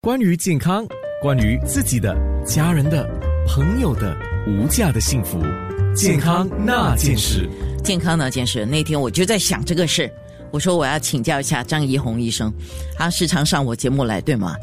[0.00, 0.86] 关于健康，
[1.20, 2.16] 关于自己的、
[2.46, 3.04] 家人的、
[3.48, 5.42] 朋友的无价的幸福，
[5.92, 7.50] 健康那件事。
[7.82, 10.08] 健康那件事，那天我就在想这个事，
[10.52, 12.54] 我说我要请教一下张怡红医生，
[12.96, 14.54] 他时常上我节目来，对吗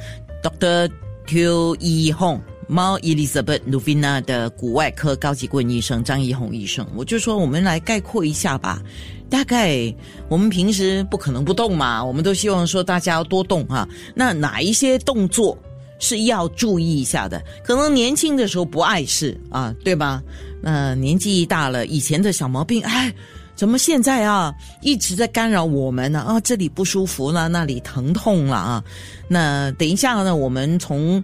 [0.41, 0.89] ？Doctor
[1.27, 2.41] Q 怡红。
[2.67, 8.81] 猫 Elizabeth Novina 的骨外科高级顾问医生张怡红医生，我就说我们来概括一下吧。
[9.29, 9.93] 大概
[10.29, 13.87] 我们平时不可能不动嘛，我们都希望说大家要多动哈。
[14.13, 15.57] 那哪一些动作
[15.99, 17.43] 是要注意一下的？
[17.63, 20.21] 可能年轻的时候不碍事啊，对吧？
[20.61, 23.13] 那年纪一大了，以前的小毛病，哎，
[23.55, 26.21] 怎么现在啊一直在干扰我们呢？
[26.21, 28.83] 啊，这里不舒服了，那里疼痛了啊。
[29.27, 31.23] 那等一下呢，我们从。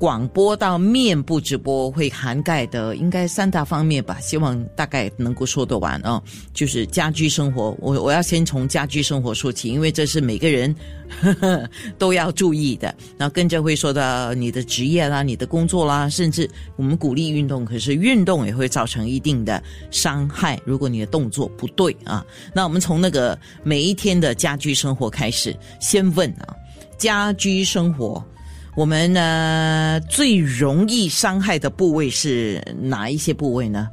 [0.00, 6.22] 广播到面部直播会涵盖的应该三大方面吧，希望大概能够说得完哦。
[6.54, 10.74] 就是家居生活，我我要先从家居生活说起，因为这是每个人
[11.20, 11.68] 呵 呵
[11.98, 12.94] 都要注意的。
[13.18, 20.58] 然后跟着会说到你的职业啦、你的工作啦，甚至我们鼓励运动，可是运动也会造成一定的伤害。
[20.64, 22.24] 如果你的动作不对啊，
[22.54, 26.56] 那我们从那个每一天的家居生活开始，先问啊，
[26.96, 28.24] 家居生活。
[28.80, 33.90] 我们呢最容易伤害的部位是哪一些部位呢？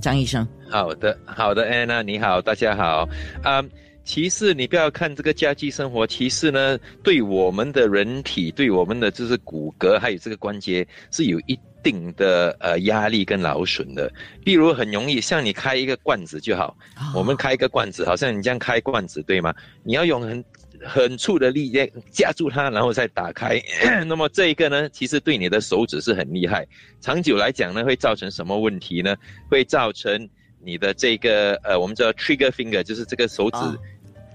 [0.00, 3.08] 张医生，好的，好的，安娜你好，大家好。
[3.42, 3.60] 啊，
[4.04, 14.08] 其实你不要看这个家居生活，其实呢，对我们的人体，对我们的就是骨骼还有这个关节是有一定的呃压力跟劳损的。
[14.44, 16.76] 例如很容易，像你开一个罐子就好，
[17.12, 19.52] 我们开一个罐子，好像你这样开罐子对吗？
[19.82, 20.44] 你要用很。
[20.84, 23.60] 很粗的力量夹住它，然后再打开。
[24.06, 26.66] 那么这一个呢，其实对你的手指是很厉害。
[27.00, 29.16] 长久来讲呢，会造成什么问题呢？
[29.48, 30.28] 会造成
[30.60, 33.58] 你的这个呃，我们叫 trigger finger，就是这个手指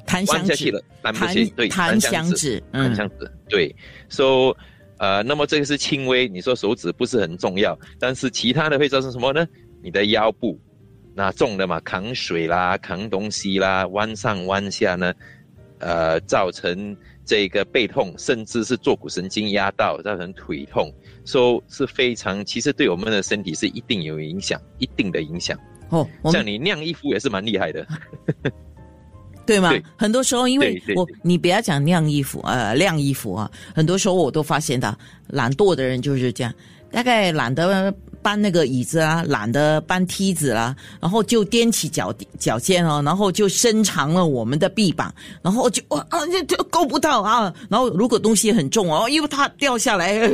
[0.06, 1.46] 弹响指了，弹不起。
[1.56, 3.32] 对，弹响指，弹响指。
[3.50, 3.76] 对
[4.10, 4.56] ，so
[4.98, 9.46] 呃，那么这个是轻微，你说手指不是很重要，但是其他的会造成什么呢？
[9.84, 10.60] 你的腰部，
[11.14, 15.14] 那重的嘛，扛水啦，扛东西啦，弯上弯下呢。
[15.80, 16.96] 呃，造成
[17.26, 20.94] 这个背痛，甚至是坐骨神经压到，造成腿痛，
[21.26, 25.58] 说是非常，其实对我们的身体是一定有影响，一定的影响。
[25.90, 27.86] 哦，像你晾衣服也是蛮厉害的，
[29.46, 29.72] 对吗？
[29.98, 36.54] 很多时候，因为我你不要讲晾衣服，呃，晾衣服啊，很多时候我都发现到懒惰的人就是这样，
[36.92, 37.94] 大概懒得。
[38.28, 45.10] 搬那个椅子啊，懒得搬梯子啦，然后就踮起脚脚尖哦，然后就伸长了我们的臂膀，
[45.42, 50.30] 然后就啊就就够不到啊，然后如果东西很重哦，因为它掉下来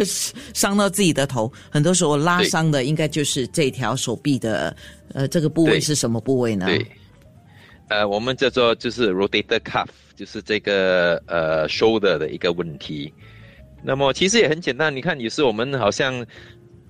[0.55, 4.75] 伤到自己的头，很多时候拉伤的应该就是这条手臂的
[5.13, 6.65] 呃这个部位是什么部位呢？
[6.65, 6.83] 对，
[7.89, 13.13] 呃，我们叫做就是 rotator cuff，就是这个呃 shoulder 的一个问题。
[13.83, 16.25] 那么其实也很简单，你看有时我们好像。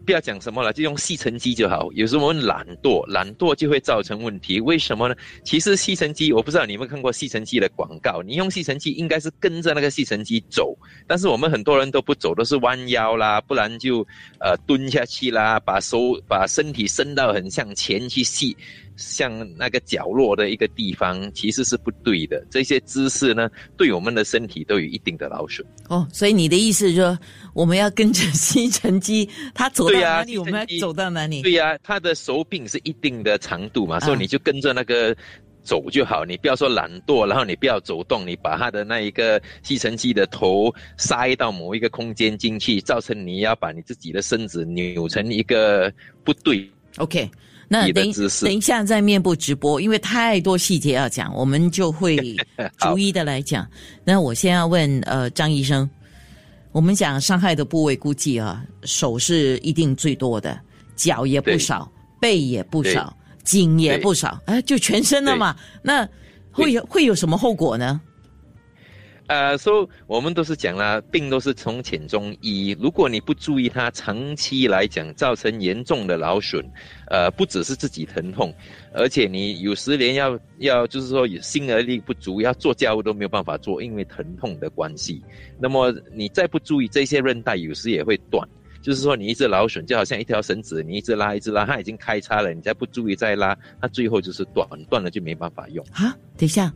[0.06, 1.90] 不要讲什么了，就用吸尘机就好。
[1.94, 4.60] 有时候我们懒惰，懒惰就会造成问题。
[4.60, 5.16] 为什么呢？
[5.44, 8.22] 其实吸尘机，我不知道你们看过吸尘机的广告。
[8.22, 10.78] 你用吸尘机应该是跟着那个吸尘机走，
[11.08, 14.06] 但是我们很多人都不走，都是弯腰啦，不然就
[14.40, 18.56] 呃蹲下去啦，把手把身体伸到很向前去吸。
[18.96, 22.46] 像那个角落的一个地方，其实是不对的。
[22.50, 25.66] 这些姿势呢，对我们的身体都有一定的劳损。
[25.90, 27.18] 哦，所以你的意思是说，
[27.54, 31.42] 我们要跟着吸尘机，它走到哪里，我们要走到哪里？
[31.42, 35.16] 对呀，它的手柄是一定的长度嘛，所以你就跟着那个
[35.64, 36.24] 走就好。
[36.24, 45.92] 你不要说懒惰，然后你不要走动，你把它的那一个吸尘机的头塞到某一个空间进去，造成你要把你自己的身子扭成一个
[46.24, 46.70] 不对。
[46.98, 47.30] OK。
[47.74, 48.12] 那等
[48.42, 52.16] 等一下，在面部直播，因为太多细节要讲，我们就会
[52.78, 53.68] 逐一的来讲。
[54.04, 55.90] 那我先要问呃张医生，
[56.72, 60.56] 我们讲伤害的部位，估计啊手是一定最多的，
[60.96, 61.92] 脚也不少，
[62.22, 65.56] 背也不少，颈也不少，哎，就全身了嘛。
[65.82, 66.08] 那
[66.52, 68.00] 会有会有什么后果呢？
[69.28, 72.76] 呃，说我们都是讲了，病都是从浅中医。
[72.80, 76.64] 如果你不注意它，长期来讲造成严重的劳损，
[77.10, 78.54] 呃，不只是自己疼痛，
[78.94, 85.24] 而且你有时连要要就是说心而力不足，要做家务都没有办法做，因为疼痛的关系。
[85.58, 88.48] 那么你再不注意，这些韧带有时也会断。
[88.82, 95.86] 就是说你一直劳损，就好像一条绳子，你一直拉一直拉，它已经开叉了，你再不注意再拉，它最后就是断，断了就没办法用。
[95.94, 96.70] 啊，等一下。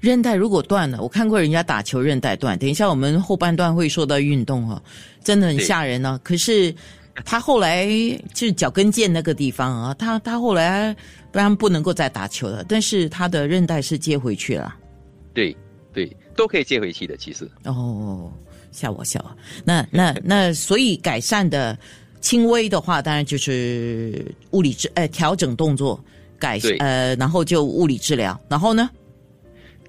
[0.00, 2.58] 韧带如果断了，我看过人家打球韧带断。
[2.58, 4.82] 等一下我们后半段会说到运动哈，
[5.22, 6.18] 真的很吓人呢。
[6.24, 6.74] 可是
[7.24, 7.86] 他后来
[8.32, 10.96] 就是脚跟腱那个地方啊，他他后来
[11.30, 14.74] 不然不能够再打球了，但是他的韧带是接回去了。
[15.34, 15.54] 对
[15.92, 17.48] 对，都可以接回去的，其实。
[17.64, 18.32] 哦，
[18.72, 19.36] 吓我笑啊！
[19.64, 21.78] 那那那，所以改善的
[22.22, 26.02] 轻微的话，当然就是物理治呃调整动作
[26.38, 28.88] 改对呃，然后就物理治疗，然后呢？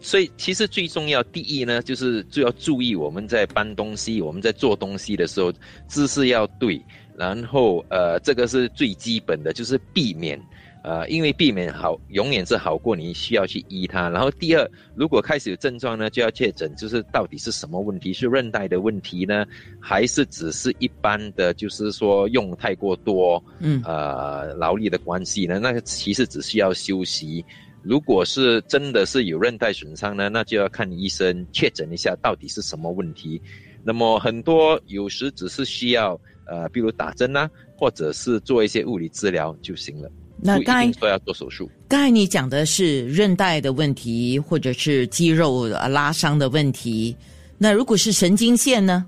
[0.01, 5.53] 所以其实最重要，第一呢，就是就要注意我们在搬东西、我们在做东西的时候
[5.87, 6.83] 姿势要对，
[7.15, 10.41] 然后呃，这个是最基本的，就是避免
[10.83, 14.09] 呃，因为避免好永远是好过你需要去医它。
[14.09, 19.45] 然后第二，如果开始有症状呢，就要确诊，就是到底是什么问题，是韧带的问题呢，
[19.79, 25.59] 还是只是一般的，就是说用太过多嗯呃劳力的关系呢？
[25.59, 27.45] 那个其实只需要休息。
[27.83, 33.41] 如果是真的是有韧带损伤呢，那就要看医生确诊一下到底是什么问题。
[33.83, 40.11] 那么很多有时只是需要呃，比如打针啊，或者是做一些物理治疗就行了。
[40.37, 41.69] 那刚才定说要做手术。
[41.87, 47.15] 刚才你讲的是韧带的问题，或者是肌肉呃拉伤的问题。
[47.57, 49.05] 那如果是神经线呢？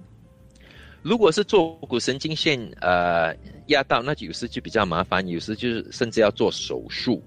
[1.01, 3.35] 如果是坐骨神经线呃
[3.67, 7.21] 压到，那有时就比较麻烦，有时就是甚至要做手术。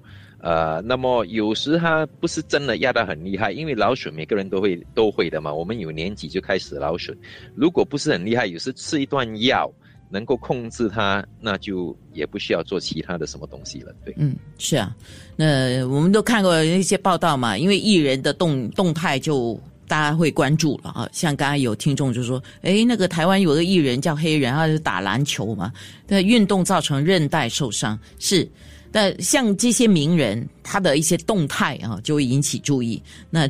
[0.46, 5.52] 呃，那么有时它不是真的压到很厉害，因为劳损每个人都会都会的嘛。
[5.52, 7.18] 我们有年纪就开始劳损，
[7.56, 9.68] 如果不是很厉害，有时吃一段药
[10.08, 13.92] 能够控制它，那就也不需要做其他的什么东西了。
[14.04, 14.94] 对，嗯，是啊，
[15.34, 21.08] 那我们都看过一些报道嘛，因为艺人的动动态就大家会关注了啊。
[21.10, 25.72] 像刚才有听众就说，诶，那个台湾有个艺人叫黑人，他是打篮球嘛，
[26.06, 28.48] 那运动造成韧带受伤是。
[28.96, 33.02] 那像这些名人，他的一些动态啊，就会引起注意。
[33.28, 33.46] 那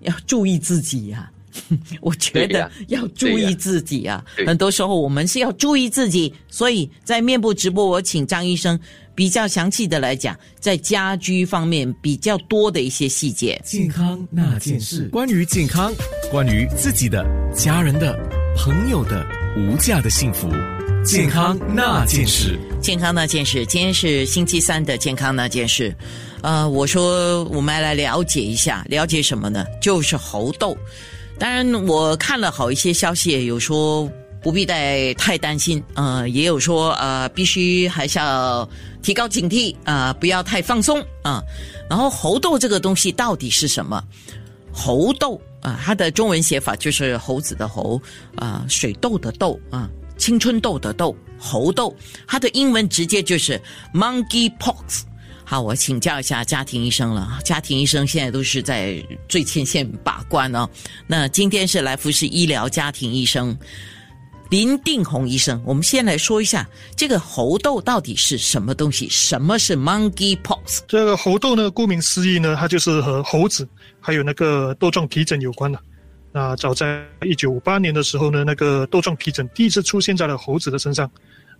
[0.00, 1.30] 要注意自己呀、
[2.00, 4.24] 我觉得要注意自己啊。
[4.44, 8.76] 很多时候我们是要注意自己，所以在面部直播，我请张医生
[9.14, 13.62] 比较详细的来讲，在家居方面比较多的一些细节。
[13.64, 15.92] 健康那件事，关于健康，
[16.32, 17.24] 关于自己的、
[17.54, 18.12] 家人的、
[18.56, 19.24] 朋友的
[19.56, 20.48] 无价的幸福，
[21.04, 22.58] 健康那件事。
[22.80, 25.94] 健康那件事，今天是星期三的健康那件事。
[26.40, 29.66] 呃，我说我们来了解一下，了解什么呢？
[29.82, 30.74] 就是猴痘。
[31.38, 34.10] 当然，我看了好一些消息，有说
[34.42, 38.66] 不必太太担心，呃，也有说呃必须还是要
[39.02, 41.42] 提高警惕啊、不要太放松啊、
[41.88, 44.02] 然后猴痘这个东西到底是什么？
[44.72, 48.00] 猴痘啊，它的中文写法就是猴子的猴
[48.36, 51.94] 啊，水痘的痘啊，青春痘的痘，猴痘。
[52.26, 53.60] 它的英文直接就是
[53.92, 55.02] monkey pox。
[55.46, 57.38] 好，我请教一下家庭医生了。
[57.44, 60.66] 家庭医生现在都是在最前线把关哦。
[61.06, 63.56] 那今天是来福士医疗家庭医生
[64.48, 66.66] 林定宏医生，我们先来说一下
[66.96, 69.08] 这个猴痘到底是什么东西？
[69.10, 70.80] 什么是 monkey pox？
[70.86, 73.68] 这个猴痘呢，顾名思义呢，它就是和猴子
[74.00, 75.78] 还有那个豆状皮疹有关的。
[76.36, 81.08] 那早在一九五八年的时候呢，那个豆状皮疹第一次出现在了猴子的身上，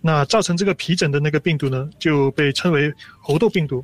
[0.01, 3.81] 那造成这个皮疹的那个病毒呢，就被称为猴痘病毒。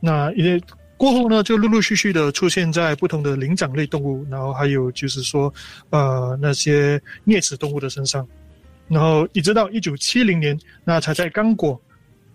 [0.00, 0.60] 那也
[0.98, 5.50] 过后呢，就陆陆续续的出现在不同的灵长类动物，然后还有就是说，
[5.88, 8.28] 呃，那些啮齿动物的身上，
[8.86, 11.80] 然后一直到一九七零年，那才在刚果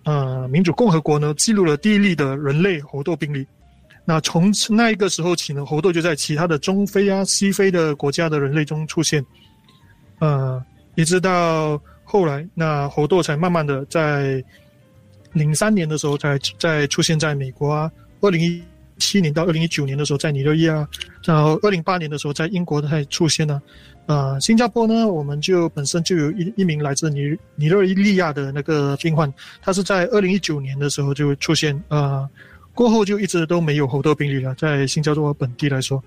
[0.05, 3.45] 呃，民主共和国呢记录了第一例的人类猴痘病例。
[4.05, 9.25] 那从那一个时候起呢，猴痘就在其他的中非啊、西非的国家的人类中出现，
[10.19, 10.61] 呃，
[10.95, 14.43] 一直到后来，那猴痘才慢慢的在
[15.31, 18.61] 零三年的时候才再出现在美国啊，二零一
[18.97, 20.87] 七年到二零一九年的时候在尼日利亚，
[21.23, 23.61] 然后二零八年的时候在英国才出现呢、
[24.05, 32.29] 呃，新加坡呢，我们就本身就有一一名来自尼尼日利亚的那个病患，他是在二零一九年的时候就出现，呃，
[32.73, 36.03] 过后就一直都没有猴痘病例了，在新加坡本地来说，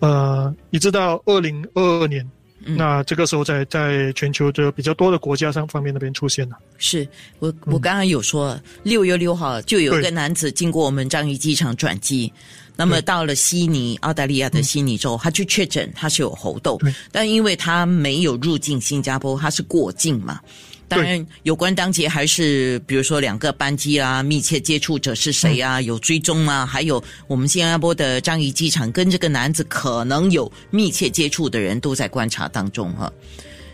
[0.00, 2.28] 呃，一直到二零二二年，
[2.64, 6.56] 嗯那这个时候在在全球的比较多的国家上方面那边出现了。
[6.76, 7.06] 是
[7.38, 12.32] 我我刚刚有说，六月六号就有一个男子经过我们樟宜机场转机，
[12.74, 16.80] 那么到了悉尼，澳大利亚的悉尼州，他去确诊他是有猴痘，
[17.12, 20.40] 但因为他没有入境新加坡，他是过境嘛。
[20.88, 33.12] 当然，有关当节还是比如说两个班机啊，密切接触者是谁啊，有追踪啊，还有我们新加坡的樟宜机场跟这个男子可能有密切接触的人都在观察当中哈、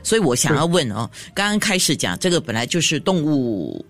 [0.02, 3.84] 所以我想要问哦，刚刚开始讲这个本来就是动物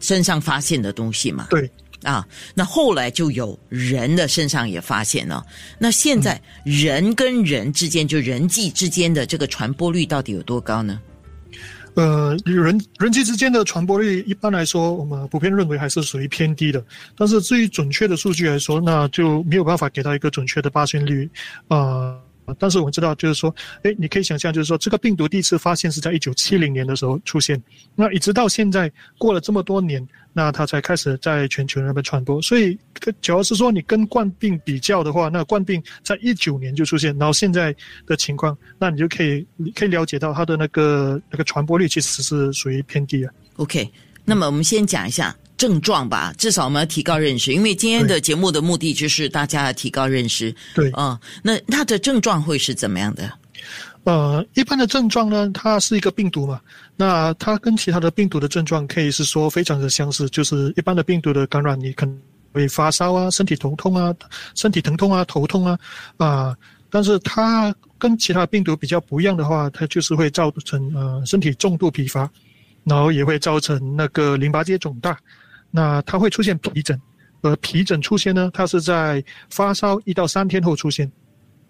[0.00, 1.70] 身上发现的东西嘛，对，
[2.02, 5.44] 啊，那后来就有人的身上也发现了。
[5.78, 10.98] 那现在人跟人之间，就人际之间的这个传播率到底有多高呢？
[11.94, 16.82] 呃，人人机之间的传播率一般来说，我们普遍认为还是属于偏低的。
[17.16, 21.28] 但是至于准确的数据来说，那就没有办法给到一个准确的发现率。
[21.68, 22.18] 呃，
[22.58, 27.60] 但是我们知道，就是说，哎，你可以想象，就是说，这个病毒第一次发现是在一九七零年的时候出现，
[27.94, 32.40] 那一直到现在过了这么多年，那它才开始在全球那边传播。
[32.40, 32.78] 所以，
[33.20, 37.74] 主要是说你跟冠病比较的话，那冠病在一九年就出现，然后现在
[38.06, 43.32] 的情况，那你就可以你可以了解到它的那个那个传播率其实是属于偏低的。
[43.56, 43.90] OK，
[44.24, 50.54] 那么我们先讲一下症状吧，至少我们要提高认识，因为今天的节目的目的就是大家要提高认识。
[50.74, 53.30] 对，啊、那它的症状会是怎么样的？
[54.10, 56.60] 呃，一般的症状呢，它是一个病毒嘛，
[56.96, 62.20] 那它跟其他的病毒的症状可以是说非常的相似，就是一般的病毒的感染，你可能
[62.52, 64.12] 会发烧啊、身体头痛啊、
[64.56, 65.78] 身体疼痛啊、头痛啊，
[66.16, 66.56] 啊、
[66.90, 72.28] 但是它跟其他病毒比较不一样的话，它就是会造成呃身体重度疲乏，
[72.82, 75.16] 然后也会造成那个淋巴结肿大，
[75.70, 77.00] 那它会出现皮疹，
[77.42, 81.08] 而皮疹出现呢，它是在发烧一到三天后出现。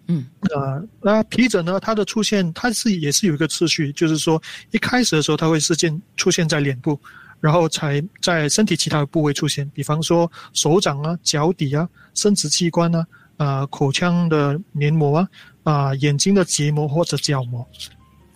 [0.07, 4.41] 嗯，呃，那皮疹呢，它的出现它是也是有一个次序，就是说
[4.71, 6.99] 一开始的时候它会事件出现在脸部，
[7.39, 13.05] 然后才在身体其他的部位出现，比方说手掌啊、脚底啊、生殖器官啊、
[13.37, 15.27] 啊、口腔的黏膜啊、
[15.63, 17.65] 啊、眼睛的结膜或者角膜。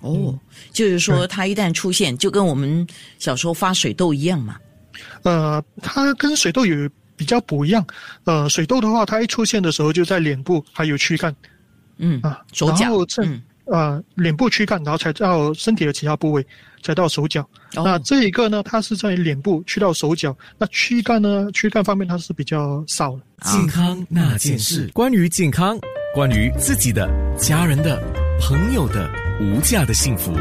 [0.01, 0.39] 哦，
[0.71, 2.85] 就是说它一旦出现，就跟我们
[3.17, 4.55] 小时候发水痘一样嘛。
[5.23, 7.85] 呃，它跟水痘有比较不一样。
[8.25, 11.35] 呃，水痘的话，它一出现的时候就在脸部还有躯干
[11.97, 16.45] 嗯，啊，手脚然后这嗯，啊，脸部躯干，然后才到身体的其他部位，
[16.81, 17.47] 才到手脚。
[17.73, 23.21] 那哦，这一个呢，它是在脸部去到手脚，那躯干呢，躯干方面它是比较少的。
[23.43, 25.77] 健康那件事，关于健康，
[26.13, 28.01] 关于自己的、家人的、
[28.39, 29.09] 朋友的
[29.41, 30.31] 无价的幸福，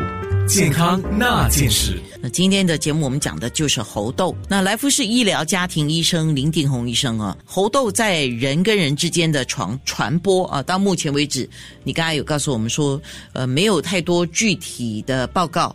[0.46, 1.98] 健康那件事。
[2.20, 4.34] 那今天的节目我们讲的就是猴痘。
[4.48, 11.48] 那来福士医疗家庭医生林定红医生啊，猴痘在人跟人之间的传传播啊，到目前为止，
[11.82, 13.00] 你刚才有告诉我们说，
[13.32, 15.74] 呃，没有太多具体的报告。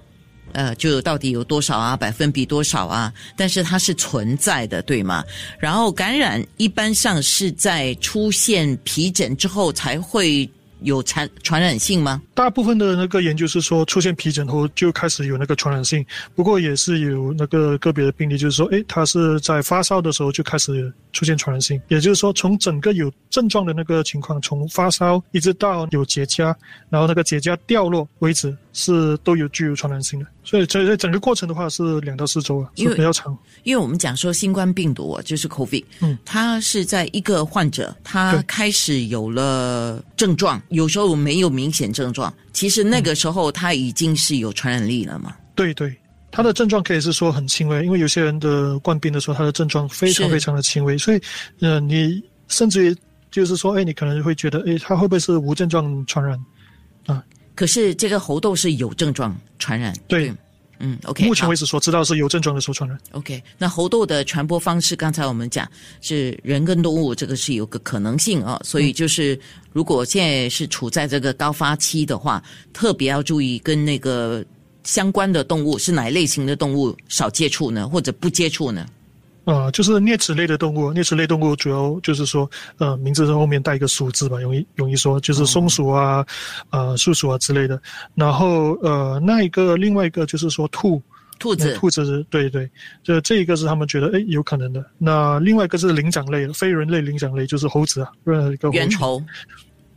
[0.51, 3.13] 呃，就到底有多少啊，百分比多少啊？
[3.37, 5.23] 但是它是存在的，对吗？
[5.59, 10.49] 然后感染一般上是在出现皮疹之后才会
[10.81, 12.21] 有传传染性吗？
[12.33, 16.05] 大部分的那个研究是说，出现皮疹后就开始有那个传染性，
[16.35, 26.55] 不过也是有那个个别的病例，就是说，诶，他是在发烧的时候就开始出现传染性，也就是说，从整个有症状的那个情况，从发烧一直到有结痂，
[26.89, 30.25] 然后那个结痂掉落为止，是都有具有传染性的。
[30.43, 33.37] 所以这这整个过程的话是两到四周啊，因为是比较长。
[33.63, 45.35] 因为我们讲说新冠病毒啊，就是 COVID，嗯，它是在一个患者他开始有了症状，有时候没有明显症状，其实那个时候他已经是有传染力了嘛。
[45.55, 45.93] 对对，
[46.31, 51.21] 他的症状可以是说很轻微，因为有些人的冠病的时候，他的症状非常非常的轻微，所以，
[51.59, 52.95] 呃，你甚至于
[53.29, 56.39] 就是说，哎，你可能会觉得，哎，他会不会是无症状传染？
[57.59, 60.33] 可是这个猴痘是有症状传染，对
[60.79, 62.97] 嗯，OK，目前为止所知道是有症状的时候传染。
[63.11, 69.37] OK，那猴痘的传播方式，刚才我们讲是人跟动物，这个是有个可能性啊、所以就是
[69.73, 74.41] 如果现在是处在这个高发期的话，特别要注意跟那个
[74.85, 78.87] 相关的动物是哪一类型的动物少接触呢，或者不接触呢？
[79.49, 86.23] 啊、就是啮齿类的动物，啮齿类动物主要就是说，呃，名字后面带一个鼠字吧，容易容易说，就是松鼠啊，
[86.69, 87.81] 呃，树鼠啊之类的。
[88.13, 91.01] 然后呃，那一个另外一个就是说兔，
[91.39, 92.69] 兔子兔子是对对，
[93.03, 94.85] 这这一个是他们觉得哎有可能的。
[94.99, 98.69] 那另外一个是灵长类，非人类灵长类就是猴子啊，任何一个。
[98.69, 99.19] 猿猴，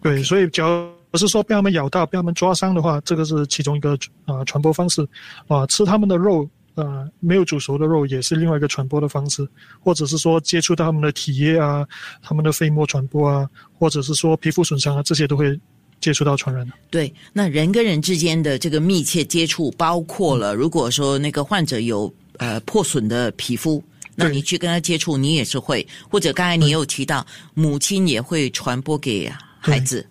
[0.01, 3.93] 对，所以只要不是说被他们咬到、被他们抓伤的话，这个是其中一个
[4.25, 5.07] 啊、呃传播方式
[5.47, 6.49] 啊、吃他们的肉。
[6.75, 9.47] 呃，没有煮熟的肉也是另外一个传播的方式，
[9.81, 11.87] 或者是说接触到他们的体液啊、
[12.23, 13.49] 他们的飞沫传播啊，
[13.79, 15.59] 或者是说皮肤损伤啊，这些都会
[16.01, 16.73] 接触到传染的。
[16.91, 23.83] 对，那人跟人之间的这个密切接触，包括嗯了如果说那个患者有呃破损的皮肤。
[24.15, 30.07] 那你去跟他接触，你也是会，或者刚才你有提到，母亲也会传播给孩子。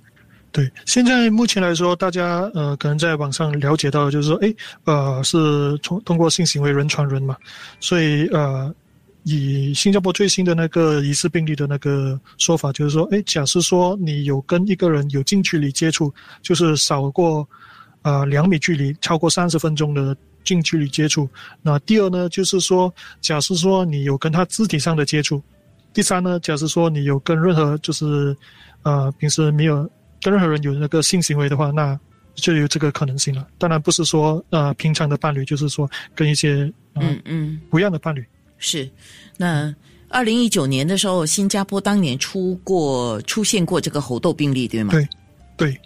[0.51, 4.53] 对，现在目前来说，大家呃可能在网上了解到，就是说，哎，
[4.84, 7.38] 呃，是从通过性行为人传人嘛，
[7.79, 8.74] 所以呃，
[9.24, 17.48] 以新加坡最新的那个疑似病例的那个说法，就是说，哎，假设说你有跟一个人有近距离接触，就是少过
[18.01, 21.29] 呃两米距离，超过三十分钟的近距离接触。
[21.62, 25.41] 那第二呢，就是说，假设说你有跟他肢体上的接触。
[25.93, 28.36] 第三呢，假设说你有跟任何就是
[28.84, 29.89] 呃平时没有
[30.22, 32.00] 跟任何人有那个性行为的话，那
[32.36, 33.48] 就有这个可能性了。
[33.58, 38.25] 当然不是说呃平常的伴侣，就是说跟一些呃、嗯嗯，不一样的伴侣。
[38.58, 38.90] 是。
[39.38, 39.74] 那
[40.10, 44.92] 二零一九年的时候，新加坡当年出过出现过这个猴痘病例，对吗？
[44.92, 45.08] 对
[45.58, 45.82] 对，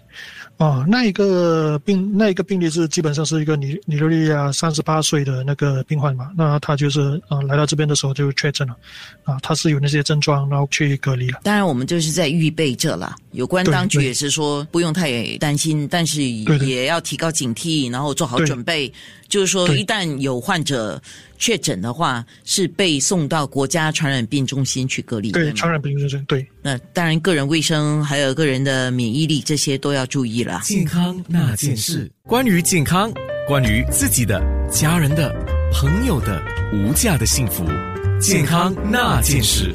[0.56, 8.74] 啊，那一个病，那一个病例是基本上是一个尼尼日利亚三十八岁的那个病患嘛，那他就是啊来到这边的时候就确诊了，
[9.24, 11.40] 啊，他是有那些症状，然后去隔离了。
[11.42, 13.14] 当然，我们就是在预备着了。
[13.32, 18.90] 有关当局也是说不用太担心，但是也要提高警惕，然后做好准备。
[19.28, 21.00] 就是说，一旦有患者
[21.38, 25.32] 确诊的话，是被送到国家传染病中心去隔离。
[25.32, 26.46] 对，传染病中心对。
[26.62, 30.60] 那当然，个人卫生还有个人的免疫力这些都要注意了。
[30.64, 33.12] 健康那件事，关于健康，
[33.46, 35.34] 关于自己的、家人的、
[35.72, 36.42] 朋友的
[36.72, 37.64] 无价的幸福，
[38.20, 39.74] 健康那件事。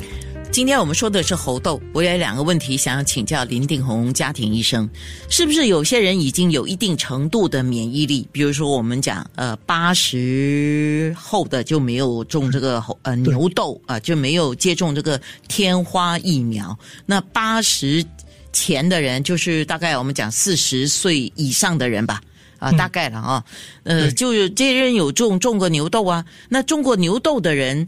[0.51, 4.87] 今天我们说的是猴痘，我有两个问题想要请教林定红家庭医生，
[5.29, 8.27] 是不是有些人已经有一定程度的免疫力？
[8.33, 16.77] 比如说我们讲，呃，八十后的就没有种这个猴呃牛痘啊、就没有接种这个天花疫苗。
[17.05, 18.05] 那八十
[18.51, 22.21] 前的人，就是大概我们讲四十岁以上的人吧。
[22.59, 23.43] 啊，大概了啊，
[23.83, 27.87] 呃，就是这些人有中中过牛痘啊，那种过牛痘的人，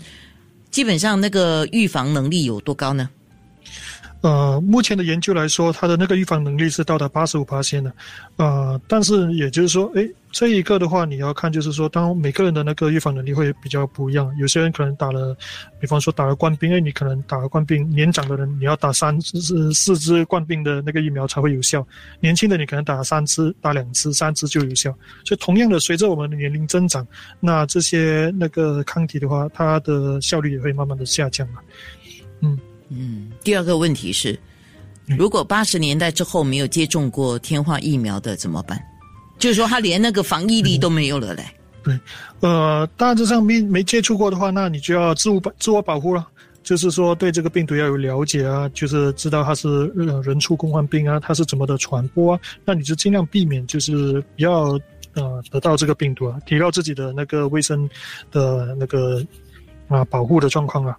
[0.74, 3.08] 基本上那个预防能力有多高呢？
[4.24, 7.94] 呃，目前的研究来说，它的那个预防能力是到达八十五的，
[8.38, 15.36] 呃，但是也就是说，诶，这一个的话，你要看就是说，当每个人的那个预防能力会比较不一样，有些人可能打了，
[15.78, 21.86] 比方说打了冠病，诶，你可能打了冠病，年长的人你要打三支、四支冠病的那个疫苗才会有效，
[22.22, 24.90] 年轻的你可能打三支、打两支、三支就有效。
[25.26, 27.06] 所以同样的，随着我们的年龄增长，
[27.42, 31.60] 那这些那个抗体的话，它的效率也会慢慢的下降嘛。
[32.40, 32.58] 嗯，
[32.98, 34.40] 嗯第二个问题是，
[35.18, 38.82] 如果八十年代之后没有接种过天花疫苗的怎么办？
[39.40, 41.44] 就是说他连那个防疫力都没有了嘞。
[41.84, 42.00] 对
[42.40, 46.26] 呃，大致上没没接触过的话，那你就要自我保自我保护了。
[46.64, 54.80] 就是说，对这个病毒要有了解啊，就是知道它是呃人畜共患病啊，它是怎么的传播啊，那你就尽量避免，就是不要
[55.14, 57.90] 呃得到这个病毒啊，提高自己的那个卫生
[58.32, 59.22] 的那个
[59.90, 60.98] 啊保护的状况啊。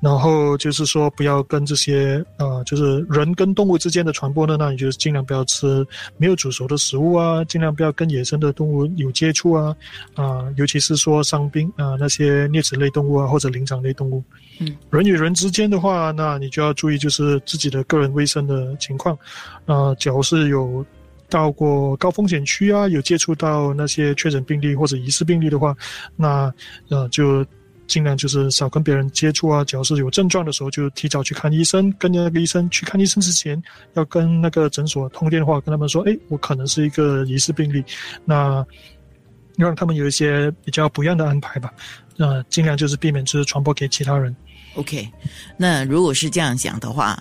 [0.00, 9.74] 然后就是说，不要跟这些呃，就是人跟动物之间的传播呢，那你就尽量不要吃没有煮熟的食物啊，尽量不要跟野生的动物有接触啊，
[10.14, 14.22] 啊、尤其是说伤兵啊、那些啮齿类动物啊或者灵长类动物。
[14.60, 19.16] 嗯，人与人之间的话，那你就要注意就是自己的个人卫生的情况，
[19.66, 20.84] 啊、假如是有
[21.28, 25.76] 到过高风险区啊，有接触到那些确诊病例或者疑似病例的话，
[26.16, 26.52] 那
[26.88, 27.44] 呃就
[27.88, 29.64] 尽量就是少跟别人接触啊。
[29.64, 31.92] 只要是有症状的时候，就提早去看医生。
[31.98, 33.60] 跟着那个医生去看医生之前，
[33.94, 37.82] 要跟那个诊所通电话，跟他们说，哎，我可能是一个疑似病例，
[38.24, 38.64] 那
[39.56, 41.72] 让他们有一些比较不一样的安排吧。
[42.16, 44.34] 那尽量就是避免就是传播给其他人。
[44.74, 45.08] OK，
[45.56, 47.20] 那如果是这样讲的话，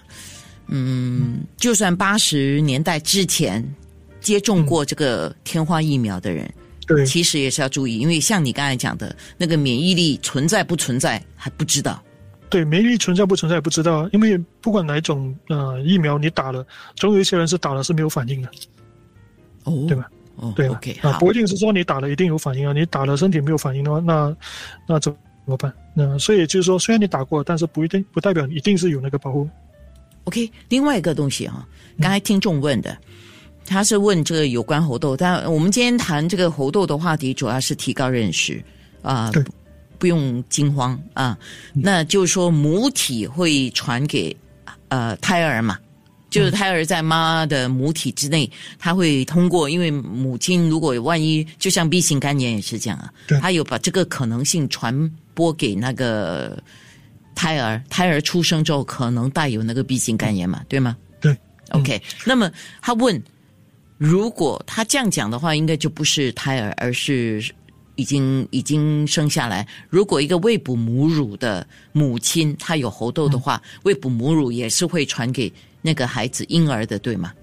[0.67, 3.63] 嗯，就算八十年代之前
[4.19, 6.51] 接种过这个天花疫苗的人，
[6.87, 12.01] 对其实也是要注意，因为像你刚才讲的那个免疫力存在不存在还不知道。
[12.49, 18.49] 对，免疫力存在不存在不知道，因为不管哪一种呃疫苗你打了，总有一些人是打了是没有反应的，
[19.65, 20.09] 哦，对吧？
[20.37, 24.37] 哦，对 OK，啊，不一定是说你打了一定有反应啊，你打了身体没有反应的话，那
[24.87, 25.13] 那怎
[25.45, 25.73] 么办？
[25.93, 29.49] 那所以就是说，虽然你打过，但是不一定不代表一定是有那个保护。
[30.25, 31.67] OK，另外一个东西哈、
[31.99, 32.97] 刚才听众问的，
[33.67, 38.63] 他是问这个有关猴痘，但我们今天谈这个猴痘的话题，主要是提高认识
[39.01, 39.43] 啊、对。
[39.43, 39.51] 不
[39.99, 41.37] 不用惊慌啊。
[41.73, 44.35] 那就是说母体会传给
[44.89, 45.77] 呃胎儿嘛，
[46.29, 56.61] 就是胎儿在妈的母体之内，他会通过，因为母亲如果万一就像 B 型肝炎也是这样啊对，它有把这个可能性传播给那个
[57.33, 60.95] 胎儿，胎儿出生之后可能带有那个 B 型肝炎嘛，对吗？
[61.19, 61.35] 对
[61.71, 62.51] ，OK、那么
[62.81, 63.21] 他问，
[63.97, 67.43] 如果他这样讲的话，应该就不是胎儿，而是
[67.95, 69.67] 已经已经生下来。
[69.89, 77.33] 如果一个未哺母乳的母亲她有猴痘的话，未哺母乳也是会传给那个孩子婴儿的，对吗？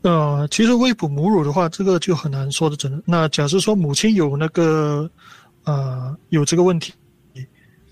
[0.00, 3.02] 呃，其实喂哺母乳的话，这个就很难说的准。
[3.06, 5.08] 那假设说母亲有那个
[5.64, 6.92] 呃有这个问题，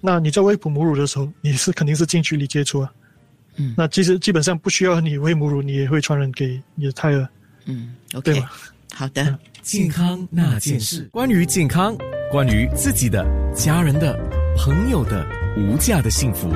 [0.00, 2.90] 那你在喂哺母乳的时候，你是肯定是近距离接触啊。
[3.56, 7.28] 嗯那其实基本上不需要你喂母乳，你也会传染给你的胎儿，
[7.66, 8.53] 嗯，OK，对吧？
[8.94, 9.38] 好的。
[9.62, 11.94] 健康那件事，关于健康，
[12.33, 14.18] 关于自己的、家人的、
[14.57, 16.51] 朋友的无价的幸福，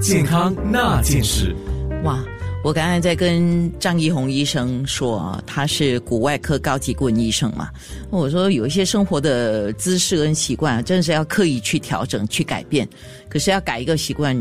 [0.00, 1.54] 健康那件事。
[2.02, 2.24] 哇，
[2.64, 7.68] 我刚才在跟张一红医生说，他是骨外科高级顾问医生嘛。
[8.10, 12.88] 我说有一些生活的姿势跟习惯，真的是要刻意去调整、去改变。
[13.28, 14.34] 可是要改一个习惯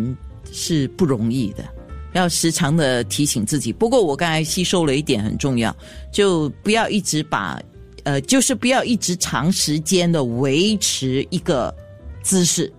[0.54, 1.66] 是不容易的，
[2.16, 3.74] 要时常的提醒自己。
[3.74, 5.76] 不过我刚才吸收了一点很重要，
[6.14, 7.62] 就不要一直把，
[8.04, 11.76] 呃，就是不要一直长时间的维持一个
[12.24, 12.72] 姿势，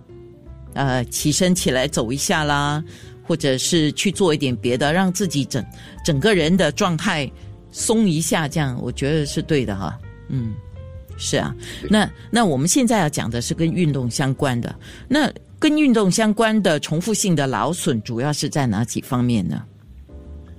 [0.73, 2.83] 呃，起身起来走一下啦，
[3.23, 5.63] 或者是去做一点别的，让自己整
[6.03, 7.31] 整个人的状态
[7.71, 9.99] 松一下，这样我觉得是对的哈。
[10.29, 10.55] 嗯，
[11.15, 11.55] 是啊。
[11.89, 14.75] 那那我们现在要讲的是跟运动相关的
[15.07, 15.31] 那。
[15.59, 19.63] 跟运动相关的重复性的劳损，主要是在哪几方面呢？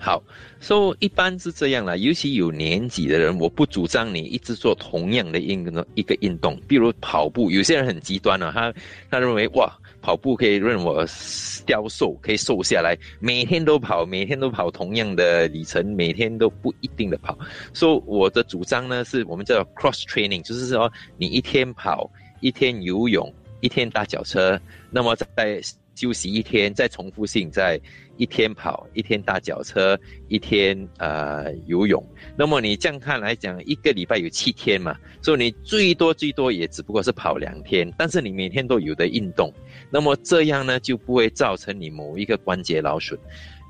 [0.00, 0.22] 好，
[0.60, 7.50] 说一般是这样啦，尤其有年纪的人，我不主张你一直做同样的运动一个运动，比如跑步。
[7.50, 8.72] 有些人很极端了，他
[9.10, 17.36] 他认为哇，跑步可以让我消瘦，可以瘦下来，每天都跑，每天都跑同样的里程，每天都不一定的跑。
[17.72, 22.08] 所以我的主张呢，是我们叫 cross training，就是说你一天跑，
[22.40, 23.32] 一天游泳。
[23.60, 25.60] 一天搭脚车，那么再
[25.94, 27.80] 休息一天，再重复性，在
[28.16, 32.04] 一天跑，一天搭脚车，一天呃游泳。
[32.36, 39.52] 那么你这样看来讲，一个礼拜有七天嘛，所以你最多最多也只不过是跑两天，但是你每天都有的运动，
[39.90, 43.18] 那么这样呢就不会造成你某一个关节劳损。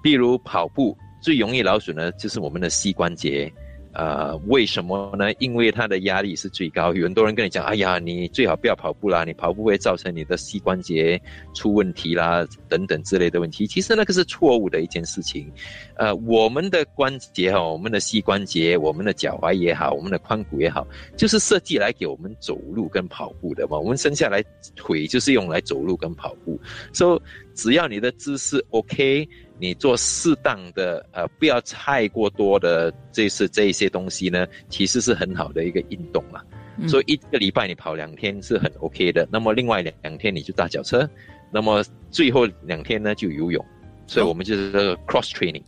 [0.03, 3.51] 比如跑步最容易劳损呢，就是我们的膝关节。
[3.93, 5.33] 呃，为什么呢？
[5.39, 6.95] 因为它的压力是最高。
[6.95, 11.21] 有很多人跟你讲，哎呀，你最好不要跑步啦，你跑步会造成你的膝关节
[11.55, 13.67] 出问题啦，等等之类的问题。
[13.67, 15.51] 其实那个是错误的一件事情。
[15.97, 23.79] 呃，我们的关节哈，我们的膝关节，我们的脚踝也好，我们的髋骨也好，就是设计来给我们走路跟跑步的嘛。
[23.79, 24.45] 我们生下来
[24.77, 26.61] 腿就是用来走路跟跑步，
[26.93, 27.23] 所以
[27.59, 29.29] 只要你的姿势 OK。
[29.61, 36.41] 你做适当的，呃，不要太过多的，这是这一些东西呢，其实是很好的一个运动嘛。
[36.87, 39.27] 所以一个礼拜你跑两天是很 OK 的。
[39.33, 41.11] 那么另外两两天你就搭脚车，
[41.51, 43.65] 那么最后两天呢就游泳。
[44.07, 45.65] 所以我们就是这个 cross training。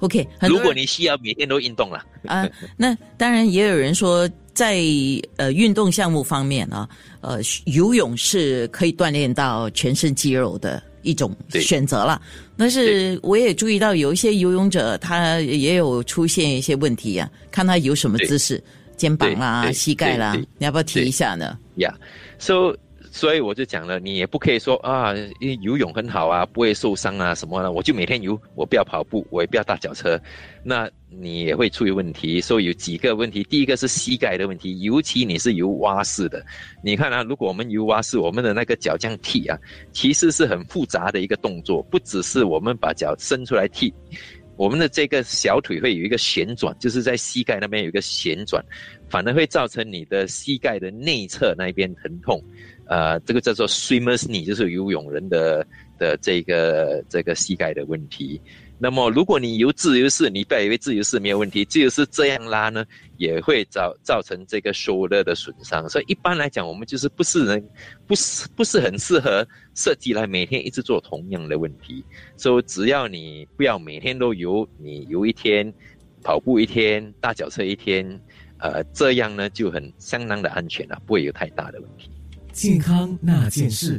[0.00, 2.44] OK，如果你需要每天都运动了啊，
[2.76, 4.82] 那当然也有人说，在
[5.36, 6.88] 呃运动项目方面啊，
[7.20, 10.82] 呃游泳是可以锻炼到全身肌肉的。
[11.08, 12.20] 一种选择了，
[12.54, 17.30] 但是我也注意到有一些游泳者，他也有出现一些问题呀。
[17.50, 18.62] 看他有什么姿势，
[18.94, 21.58] 肩膀啦、膝盖啦，你要不要提一下呢？
[21.76, 21.94] 呀
[22.38, 22.76] ，so
[23.18, 25.12] 所以我就讲了，你也不可以说啊，
[25.60, 30.16] 游泳很好啊，不会受伤啊什么的，我就每天游，我不要跑步，我也不要搭脚车，
[30.62, 32.40] 那你也会出现问题。
[32.40, 36.46] 所以有几个问题，第一个是膝盖的问题，尤其你是游蛙式的，
[36.80, 39.58] 你看啊，如果我们游蛙式，我们的那个脚这样踢啊，
[39.90, 43.92] 其实是很复杂的一个动作，不只是我们把脚伸出来踢，
[44.58, 48.62] 我们的这个小腿会有一个旋转，就是在膝盖那边有一个旋转，
[49.08, 52.42] 反而会造成你的膝盖的内侧那一边疼痛。
[52.88, 55.64] 呃，这个叫做 swimmers knee，就是游泳人的
[55.96, 58.40] 的这个这个膝盖的问题。
[58.80, 62.84] 那么，如果你游自由式，你不要以为自由式没有问题，自由式这样拉呢，
[63.16, 65.88] 也会造造成这个收勒的损伤。
[65.88, 67.68] 所以一般来讲，我们就是不是人，
[68.06, 72.04] 不是不是很适合设计来每天一直做同样的问题。
[72.36, 75.72] 所以只要你不要每天都游，你游一天，
[76.22, 78.08] 跑步一天，大脚车一天，
[78.58, 82.10] 呃，这样呢就很相当的安全了，不会有太大的问题。
[82.52, 83.96] 健康那件事。